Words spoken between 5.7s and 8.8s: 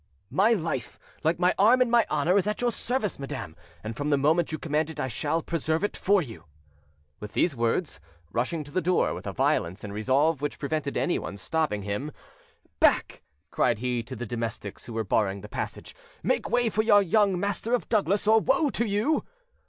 it for you." With these words, rushing to